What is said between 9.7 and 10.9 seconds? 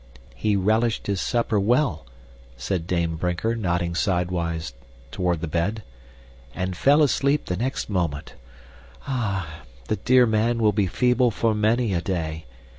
the dear man will be